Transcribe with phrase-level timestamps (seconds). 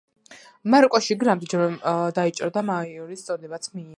[0.75, 3.89] მაროკოში იგი რამდენიმეჯერ დაიჭრა და მაიორის წოდებაც მიიღო.